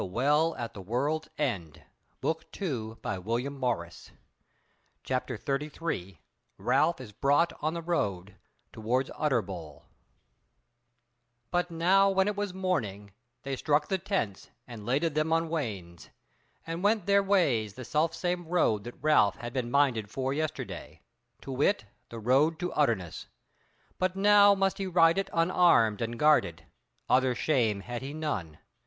[0.03, 1.61] And at the worst I
[2.17, 4.09] scarce deem that I am being led to the slaughter.
[5.03, 6.17] CHAPTER 33
[6.57, 8.35] Ralph is Brought on the Road
[8.73, 9.83] Towards Utterbol
[11.51, 13.11] But now when it was morning
[13.43, 16.09] they struck the tents and laded them on wains,
[16.65, 21.01] and went their ways the selfsame road that Ralph had been minded for yesterday;
[21.41, 23.27] to wit the road to Utterness;
[23.99, 26.65] but now must he ride it unarmed and guarded:
[27.07, 28.57] other shame had he none.